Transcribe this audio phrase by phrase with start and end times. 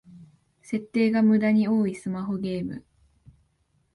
[0.63, 2.83] 設定がムダに多いスマホゲーム